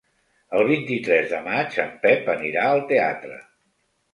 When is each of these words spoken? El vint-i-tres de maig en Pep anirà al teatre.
El 0.59 0.63
vint-i-tres 0.69 1.27
de 1.33 1.41
maig 1.49 1.77
en 1.85 1.93
Pep 2.07 2.33
anirà 2.35 2.67
al 2.71 2.85
teatre. 2.93 3.39